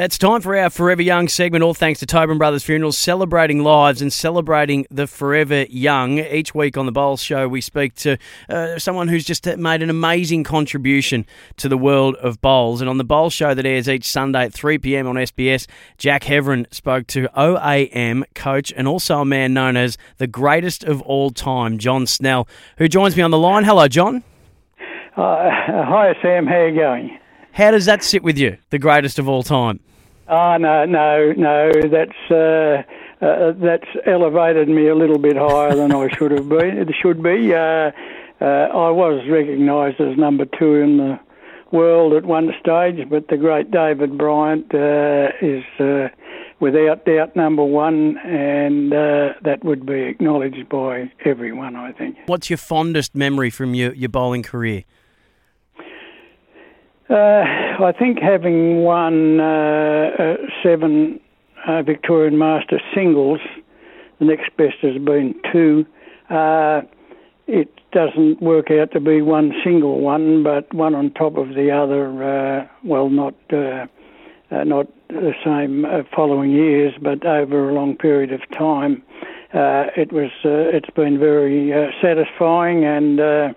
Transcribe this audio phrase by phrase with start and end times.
[0.00, 4.00] It's time for our Forever Young segment, all thanks to Tobin Brothers Funerals, celebrating lives
[4.00, 6.20] and celebrating the Forever Young.
[6.20, 8.16] Each week on the Bowls Show, we speak to
[8.48, 12.80] uh, someone who's just made an amazing contribution to the world of bowls.
[12.80, 15.08] And on the Bowls Show that airs each Sunday at 3 p.m.
[15.08, 15.66] on SBS,
[15.96, 21.02] Jack Heverin spoke to OAM coach and also a man known as the greatest of
[21.02, 23.64] all time, John Snell, who joins me on the line.
[23.64, 24.22] Hello, John.
[25.16, 26.46] Uh, hi, Sam.
[26.46, 27.18] How are you going?
[27.50, 29.80] How does that sit with you, the greatest of all time?
[30.28, 31.72] Oh no, no, no.
[31.90, 32.82] That's uh,
[33.24, 36.78] uh, that's elevated me a little bit higher than I should have been.
[36.78, 37.54] It should be.
[37.54, 37.90] Uh,
[38.40, 41.18] uh, I was recognised as number two in the
[41.72, 46.08] world at one stage, but the great David Bryant uh, is uh,
[46.60, 51.74] without doubt number one, and that would be acknowledged by everyone.
[51.74, 52.16] I think.
[52.26, 54.84] What's your fondest memory from your, your bowling career?
[57.10, 57.42] Uh,
[57.82, 61.18] I think having won uh, uh, seven
[61.66, 63.40] uh, Victorian Master singles,
[64.18, 65.86] the next best has been two.
[66.28, 66.82] Uh,
[67.46, 71.70] it doesn't work out to be one single one, but one on top of the
[71.70, 72.22] other.
[72.22, 79.02] Uh, well, not not the same following years, but over a long period of time.
[79.54, 80.30] it was.
[80.44, 81.72] it's been very
[82.02, 83.54] satisfying and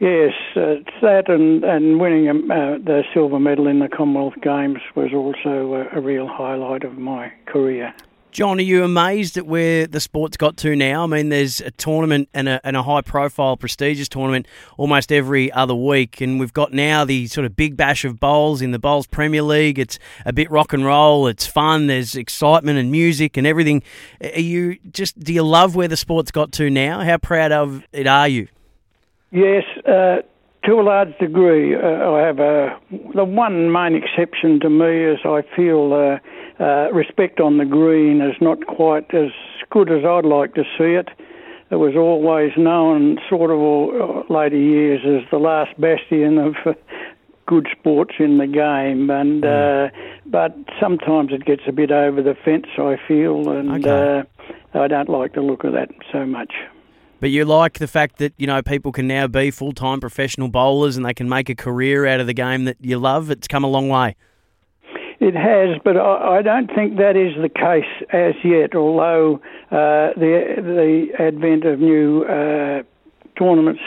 [0.00, 4.40] Yes, uh, it's that and, and winning um, uh, the silver medal in the Commonwealth
[4.40, 7.94] Games was also a, a, real highlight of my career.
[8.30, 11.02] John, are you amazed at where the sport's got to now?
[11.02, 15.52] I mean, there's a tournament and a, and a high profile, prestigious tournament almost every
[15.52, 16.22] other week.
[16.22, 19.42] And we've got now the sort of big bash of bowls in the Bowls Premier
[19.42, 19.78] League.
[19.78, 23.82] It's a bit rock and roll, it's fun, there's excitement and music and everything.
[24.22, 27.00] Are you just, do you love where the sport's got to now?
[27.00, 28.48] How proud of it are you?
[29.32, 30.22] Yes, uh,
[30.64, 31.74] to a large degree.
[31.74, 32.78] Uh, I have a,
[33.14, 38.20] the one main exception to me is I feel uh, uh, respect on the green
[38.20, 39.30] is not quite as
[39.70, 41.08] good as I'd like to see it.
[41.70, 46.72] It was always known, sort of uh, later years, as the last bastion of uh,
[47.46, 49.90] good sports in the game, and mm.
[50.26, 52.66] but sometimes it gets a bit over the fence.
[52.76, 54.28] I feel, and okay.
[54.74, 56.52] I don't like the look of that so much.
[57.20, 60.48] But you like the fact that you know people can now be full time professional
[60.48, 63.30] bowlers and they can make a career out of the game that you love.
[63.30, 64.16] It's come a long way.
[65.20, 68.74] It has, but I, don't think that is the case as yet.
[68.74, 69.34] Although
[69.70, 72.82] uh, the the advent of new uh,
[73.38, 73.82] tournaments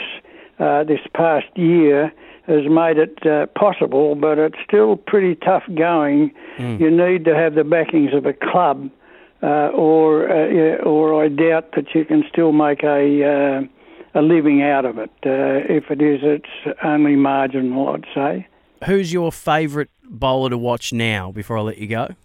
[0.60, 2.14] uh, this past year
[2.46, 6.32] has made it uh, possible, but it's still pretty tough going.
[6.60, 6.80] Mm.
[6.80, 8.92] You need to have the backings of a club
[9.44, 14.62] uh, or uh, or I doubt that you can still make a uh, a living
[14.62, 15.12] out of it.
[15.26, 18.48] Uh, if it is, it's only marginal, I'd say.
[18.86, 21.32] Who's your favourite bowler to watch now?
[21.32, 22.16] Before I let you go.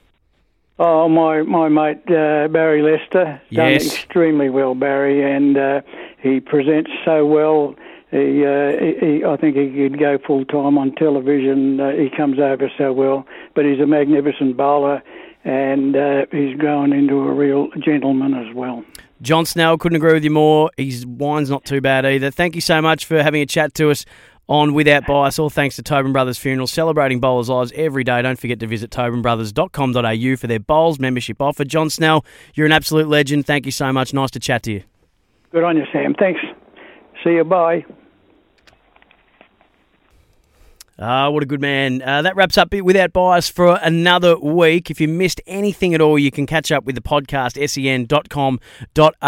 [0.79, 3.87] Oh, my my mate uh, Barrie Lester done yes.
[3.87, 5.81] extremely well, Barry, and uh,
[6.23, 7.75] he presents so well.
[8.13, 11.79] He, he, I think he could go full time on television.
[11.99, 15.03] he comes over so well, but he's a magnificent bowler
[15.49, 18.85] and uh, he's grown into a real gentleman as well.
[19.23, 20.71] John Snell, couldn't agree with you more.
[20.77, 22.31] His wine's not too bad either.
[22.31, 24.05] Thank you so much for having a chat to us
[24.47, 25.39] on Without Bias.
[25.39, 28.21] All thanks to Tobin Brothers Funeral, celebrating bowlers' lives every day.
[28.21, 31.65] Don't forget to visit tobinbrothers.com.au for their bowls membership offer.
[31.65, 33.47] John Snell, you're an absolute legend.
[33.47, 34.13] Thank you so much.
[34.13, 34.83] Nice to chat to you.
[35.51, 36.15] Good on you, Sam.
[36.15, 36.41] Thanks.
[37.25, 37.45] See you.
[37.45, 37.87] Bye.
[41.01, 42.03] Ah, what a good man.
[42.03, 44.91] Uh, that wraps up Without Bias for another week.
[44.91, 48.59] If you missed anything at all, you can catch up with the podcast, sen.com.au.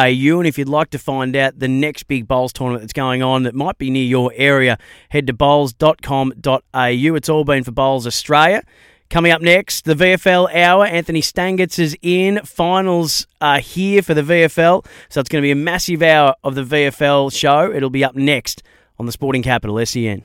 [0.02, 3.44] And if you'd like to find out the next big bowls tournament that's going on
[3.44, 4.78] that might be near your area,
[5.10, 6.60] head to bowls.com.au.
[6.74, 8.64] It's all been for Bowls Australia.
[9.08, 10.86] Coming up next, the VFL Hour.
[10.86, 12.40] Anthony Stangetz is in.
[12.44, 14.84] Finals are here for the VFL.
[15.08, 17.72] So it's going to be a massive hour of the VFL show.
[17.72, 18.64] It'll be up next
[18.98, 20.24] on the Sporting Capital, SEN.